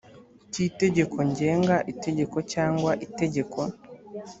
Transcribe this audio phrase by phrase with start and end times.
[0.51, 3.59] cy itegeko ngenga itegeko cyangwa itegeko